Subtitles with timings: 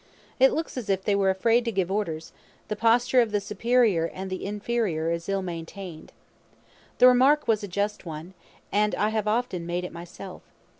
[0.39, 2.33] It looks as if they were afraid to give orders:
[2.69, 6.11] the posture of the superior and the inferior is ill maintained."
[6.97, 8.33] The remark was a just one,
[8.71, 10.41] and I have often made it myself.